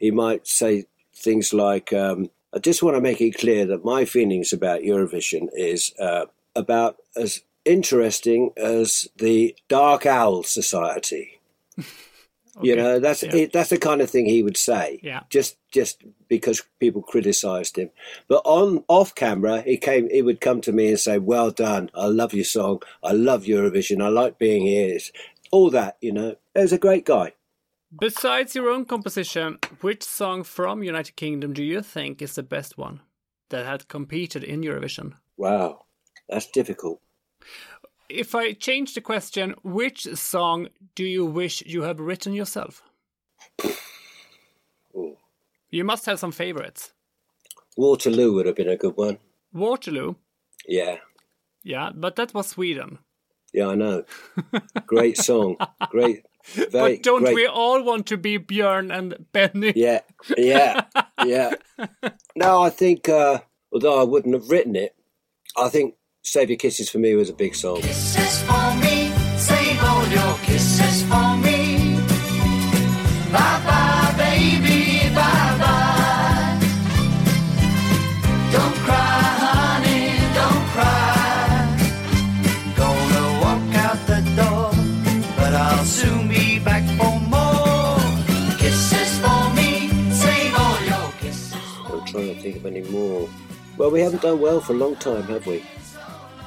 [0.00, 4.04] he might say things like, um, I just want to make it clear that my
[4.06, 6.24] feelings about Eurovision is uh,
[6.56, 11.38] about as interesting as the Dark Owl Society.
[12.62, 13.34] You know, that's Yeah.
[13.36, 14.98] it, that's the kind of thing he would say.
[15.02, 15.24] Yeah.
[15.28, 17.90] Just just because people criticised him,
[18.28, 20.08] but on off camera, he came.
[20.08, 21.90] He would come to me and say, "Well done.
[21.94, 22.82] I love your song.
[23.02, 24.02] I love Eurovision.
[24.02, 25.12] I like being here." It's
[25.50, 26.36] all that, you know.
[26.54, 27.34] He was a great guy.
[28.00, 32.78] Besides your own composition, which song from United Kingdom do you think is the best
[32.78, 33.00] one
[33.50, 35.12] that had competed in Eurovision?
[35.36, 35.84] Wow,
[36.28, 37.00] that's difficult.
[38.08, 42.82] If I change the question, which song do you wish you had written yourself?
[45.76, 45.78] Ooh.
[45.78, 46.92] You must have some favorites.
[47.76, 49.18] Waterloo would have been a good one.
[49.52, 50.14] Waterloo,
[50.66, 50.96] Yeah,
[51.64, 52.98] yeah, but that was Sweden.
[53.52, 54.04] yeah, I know.
[54.86, 55.56] Great song.
[55.90, 56.24] Great.
[56.54, 57.34] Very but don't great.
[57.34, 59.72] we all want to be Björn and Benny?
[59.74, 60.00] Yeah,
[60.36, 60.82] yeah,
[61.24, 61.54] yeah.
[62.36, 63.40] No, I think, uh,
[63.72, 64.94] although I wouldn't have written it,
[65.56, 67.80] I think Save Your Kisses for me was a big song.
[67.82, 71.35] Kisses for me, save all your kisses for me.
[92.82, 93.28] Trying to think of any more.
[93.76, 95.60] Well, we haven't done well for a long time, have we?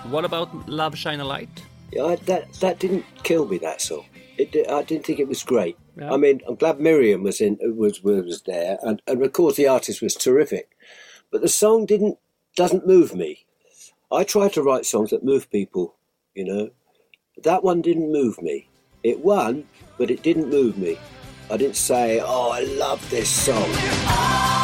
[0.10, 1.66] What about Love Shine a Light?
[1.92, 3.58] Yeah, I, that that didn't kill me.
[3.58, 4.06] That song.
[4.38, 5.78] It, I didn't think it was great.
[5.98, 6.14] Yeah.
[6.14, 9.68] I mean, I'm glad Miriam was in was was there, and, and of course the
[9.68, 10.70] artist was terrific.
[11.32, 12.18] But the song didn't
[12.56, 13.46] doesn't move me.
[14.12, 15.96] I try to write songs that move people.
[16.34, 16.70] You know,
[17.44, 18.68] that one didn't move me.
[19.04, 19.66] It won,
[19.98, 20.98] but it didn't move me.
[21.52, 24.59] I didn't say, "Oh, I love this song."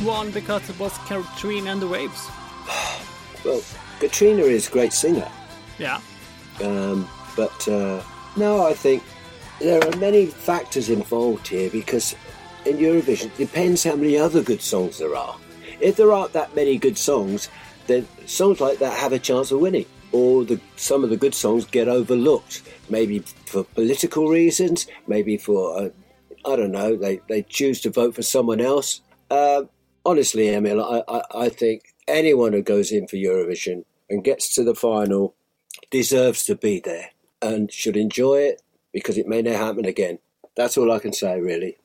[0.00, 0.32] Do you heart.
[0.32, 2.28] believe it won because it was Katrina and the Waves?
[3.42, 3.62] Well,
[4.00, 5.28] Katrina is a great singer.
[5.78, 6.00] Yeah.
[6.62, 8.02] Um, but uh,
[8.36, 9.02] no, I think
[9.60, 12.14] there are many factors involved here because
[12.66, 15.36] in Eurovision it depends how many other good songs there are.
[15.80, 17.48] If there aren't that many good songs,
[17.86, 19.86] then songs like that have a chance of winning.
[20.12, 25.78] Or the, some of the good songs get overlooked, maybe for political reasons, maybe for
[25.78, 25.88] uh,
[26.44, 26.96] I don't know.
[26.96, 29.00] They they choose to vote for someone else.
[29.30, 29.62] Uh,
[30.04, 34.64] honestly, Emil, I, I, I think anyone who goes in for Eurovision and gets to
[34.64, 35.34] the final
[35.90, 37.10] deserves to be there
[37.42, 40.18] and should enjoy it because it may not happen again.
[40.56, 41.76] That's all I can say, really.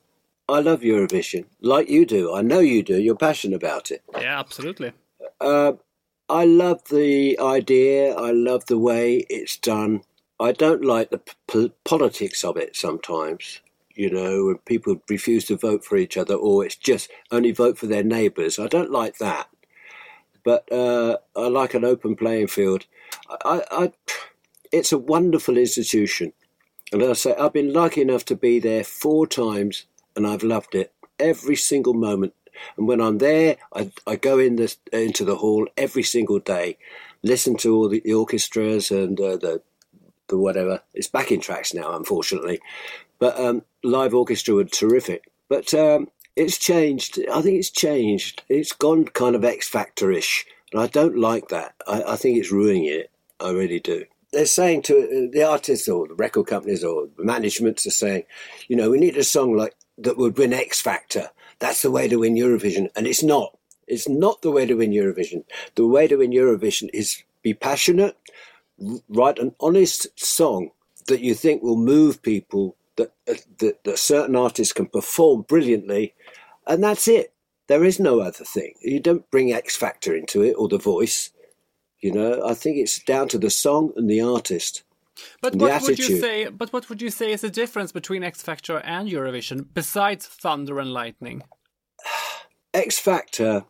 [0.48, 2.34] I love Eurovision, like you do.
[2.34, 3.00] I know you do.
[3.00, 4.02] You're passionate about it.
[4.16, 4.92] Yeah, absolutely.
[5.40, 5.72] Uh,
[6.28, 8.14] I love the idea.
[8.14, 10.02] I love the way it's done.
[10.38, 13.60] I don't like the p- politics of it sometimes.
[13.96, 17.78] You know, when people refuse to vote for each other, or it's just only vote
[17.78, 18.58] for their neighbours.
[18.58, 19.48] I don't like that.
[20.44, 22.86] But uh, I like an open playing field.
[23.44, 23.92] I, I,
[24.70, 26.34] it's a wonderful institution,
[26.92, 30.74] and I say, I've been lucky enough to be there four times, and I've loved
[30.74, 32.34] it every single moment.
[32.76, 36.78] And when I'm there, I, I go in this, into the hall every single day,
[37.22, 39.62] listen to all the, the orchestras and uh, the
[40.28, 40.82] the whatever.
[40.94, 42.60] It's backing tracks now, unfortunately,
[43.18, 45.30] but um, live orchestra were terrific.
[45.48, 47.18] But um, it's changed.
[47.32, 48.42] I think it's changed.
[48.48, 51.74] It's gone kind of X Factor-ish, and I don't like that.
[51.86, 53.10] I, I think it's ruining it.
[53.40, 54.04] I really do.
[54.32, 58.24] They're saying to uh, the artists or the record companies or the managements are saying,
[58.68, 61.30] you know, we need a song like that would win X Factor.
[61.58, 63.56] That's the way to win Eurovision, and it's not.
[63.86, 65.44] It's not the way to win Eurovision.
[65.76, 68.16] The way to win Eurovision is be passionate,
[69.08, 70.70] write an honest song
[71.06, 76.14] that you think will move people, that, uh, that, that certain artists can perform brilliantly,
[76.66, 77.32] and that's it.
[77.68, 78.74] There is no other thing.
[78.80, 81.30] You don't bring X Factor into it or the voice.
[82.00, 84.84] You know, I think it's down to the song and the artist.
[85.40, 86.48] But what would you say?
[86.48, 90.78] But what would you say is the difference between X Factor and Eurovision besides thunder
[90.78, 91.42] and lightning?
[92.74, 93.64] X Factor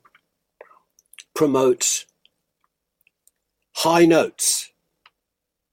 [1.35, 2.07] promotes
[3.77, 4.73] high notes.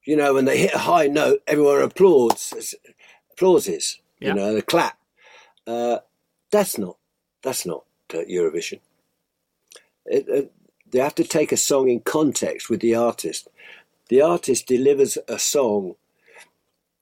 [0.06, 2.76] You know, when they hit a high note, everyone applauds,
[3.44, 4.00] applauses.
[4.20, 4.30] Yeah.
[4.30, 4.98] You know, the clap.
[5.68, 6.00] Uh,
[6.52, 6.98] that's not.
[7.42, 7.84] That's not
[8.14, 8.80] uh, Eurovision.
[10.06, 10.48] It, uh,
[10.90, 13.48] they have to take a song in context with the artist.
[14.10, 15.96] The artist delivers a song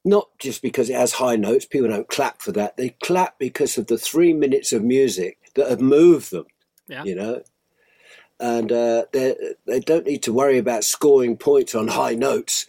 [0.04, 1.66] not just because it has high notes.
[1.66, 2.76] People don't clap for that.
[2.78, 6.46] They clap because of the three minutes of music that have moved them
[6.88, 7.04] Yeah.
[7.04, 7.44] you know.
[8.40, 9.36] And uh, they
[9.68, 12.66] they don't need to worry about scoring points on high notes.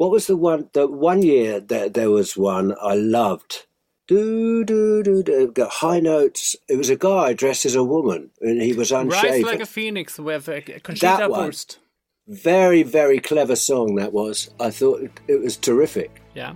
[0.00, 0.70] What was the one?
[0.72, 3.66] The one year that there was one I loved.
[4.08, 5.52] Do do do do.
[5.52, 6.56] Got high notes.
[6.70, 9.42] It was a guy dressed as a woman, and he was Rise unshaven.
[9.42, 11.48] like a phoenix with a Conchita That one.
[11.48, 11.80] Wurst.
[12.26, 14.48] Very very clever song that was.
[14.58, 16.22] I thought it, it was terrific.
[16.34, 16.54] Yeah.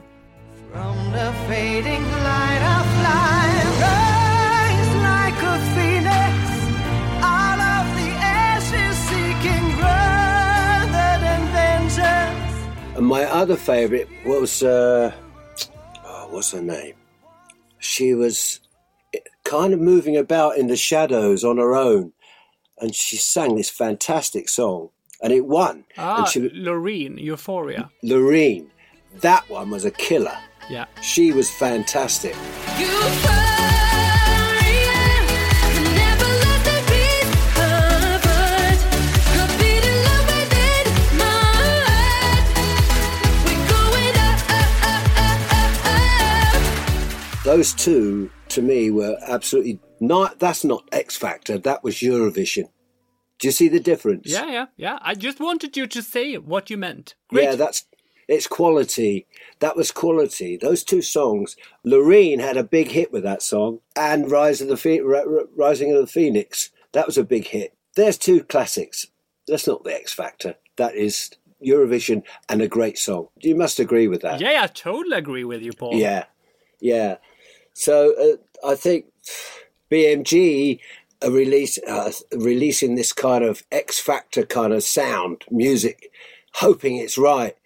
[0.73, 4.14] From the fading light of light,
[13.05, 15.13] And my other favourite was, uh,
[16.07, 16.95] oh, what's her name?
[17.79, 18.61] She was
[19.45, 22.15] kind of moving about in the shadows on her own,
[22.81, 24.89] and she sang this fantastic song.
[25.23, 25.85] and it won.
[25.99, 27.91] Ah, and she, Loreen, Euphoria.
[28.03, 28.69] Loreen,
[29.21, 30.39] that one was a killer.
[30.71, 30.87] Yeah.
[31.03, 32.35] She was fantastic.
[47.55, 50.41] Those two, to me, were absolutely not.
[50.41, 51.57] That's not X Factor.
[51.57, 52.65] That was Eurovision.
[53.39, 54.29] Do you see the difference?
[54.29, 54.99] Yeah, yeah, yeah.
[55.03, 57.15] I just wanted you to say what you meant.
[57.29, 57.45] Great.
[57.45, 57.87] Yeah, that's
[58.27, 59.29] it's quality.
[59.61, 60.57] That was quality.
[60.57, 61.55] Those two songs.
[61.87, 66.01] Loreen had a big hit with that song, and Rise of the Ri- Rising of
[66.01, 66.71] the Phoenix.
[66.91, 67.73] That was a big hit.
[67.95, 69.07] There's two classics.
[69.47, 70.57] That's not the X Factor.
[70.75, 71.31] That is
[71.65, 73.29] Eurovision and a great song.
[73.39, 74.41] You must agree with that.
[74.41, 75.95] yeah, I totally agree with you, Paul.
[75.95, 76.25] Yeah,
[76.81, 77.19] yeah.
[77.75, 79.07] So uh, I think
[79.91, 80.81] BMG
[81.23, 86.11] are release uh, releasing this kind of X Factor kind of sound music,
[86.55, 87.57] hoping it's right,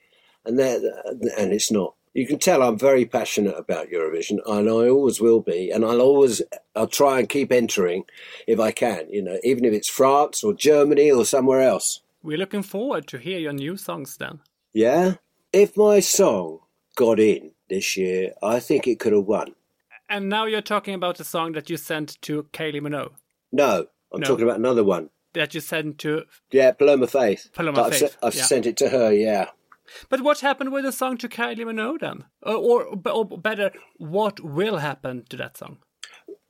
[0.45, 1.95] and and it's not.
[2.15, 6.01] You can tell I'm very passionate about Eurovision, and I always will be, and I'll
[6.01, 6.43] always
[6.75, 8.05] I'll try and keep entering
[8.47, 9.09] if I can.
[9.11, 12.01] You know, even if it's France or Germany or somewhere else.
[12.23, 14.41] We're looking forward to hear your new songs then.
[14.73, 15.15] Yeah.
[15.53, 16.61] If my song
[16.97, 19.55] got in this year, I think it could have won.
[20.09, 23.13] And now you're talking about a song that you sent to Kylie Minogue,
[23.53, 24.27] No, I'm No.
[24.27, 25.11] talking about another one.
[25.35, 26.25] that you sent to.
[26.51, 27.51] Yeah, Paloma Faith.
[27.53, 28.45] Paloma But I've, se- I've yeah.
[28.45, 29.13] sent it to her.
[29.13, 29.51] Yeah.
[30.09, 32.25] But what happened with the song to Kylie Minogue then?
[32.43, 35.79] Or, or, or better, what will happen to that song?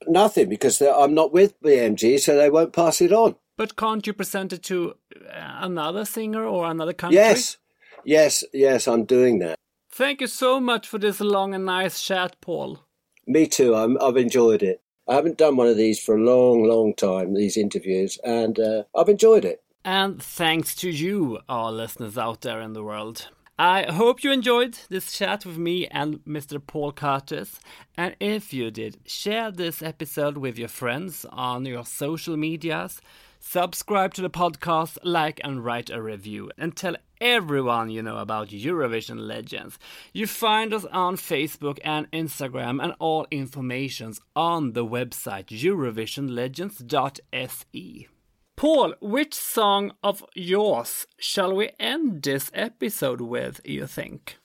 [0.07, 3.35] Nothing because I'm not with BMG, so they won't pass it on.
[3.57, 4.95] But can't you present it to
[5.29, 7.17] uh, another singer or another country?
[7.17, 7.59] Yes,
[8.05, 8.87] yes, yes.
[8.87, 9.59] I'm doing that.
[9.91, 12.85] Thank you so much for this long and nice chat, Paul.
[13.29, 13.75] Me too.
[13.75, 14.81] I'm, I've enjoyed it.
[15.07, 17.35] I haven't done one of these for a long, long time.
[17.35, 19.63] These interviews, and uh, I've enjoyed it.
[19.85, 23.29] And thanks to you, our listeners out there in the world.
[23.59, 26.61] I hope you enjoyed this chat with me and Mr.
[26.65, 27.61] Paul Curtis.
[27.97, 33.03] And if you did, share this episode with your friends on your social medias.
[33.41, 38.49] Subscribe to the podcast, like and write a review, and tell everyone you know about
[38.49, 39.79] Eurovision Legends.
[40.13, 48.09] You find us on Facebook and Instagram, and all information's on the website eurovisionlegends.se.
[48.57, 54.39] Paul, which song of yours shall we end this episode with, you think?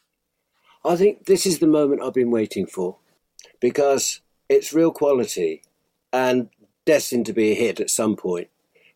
[0.85, 2.97] I think this is the moment I've been waiting for
[3.59, 5.63] because it's real quality
[6.11, 6.49] and
[6.85, 8.49] destined to be a hit at some point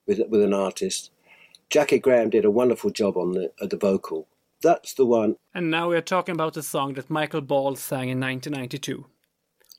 [0.08, 1.12] with with an artist.
[1.70, 4.28] Jaki Graham did a wonderful job on the uh, the vocal.
[4.62, 5.36] That's the one.
[5.53, 9.05] And now we're talking about a song that Michael Ball sang in 1992.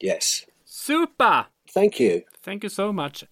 [0.00, 0.46] Yes.
[0.64, 1.46] Super!
[1.68, 2.22] Thank you.
[2.42, 3.24] Thank you so much.